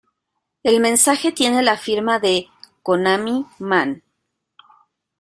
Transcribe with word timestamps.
El 0.63 0.79
mensaje 0.79 1.31
tiene 1.31 1.61
la 1.61 1.77
firma 1.77 2.17
de 2.17 2.47
Konami 2.81 3.45
Man. 3.59 4.01